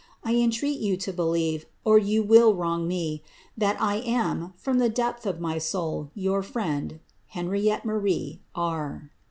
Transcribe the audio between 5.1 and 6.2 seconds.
of ray soul,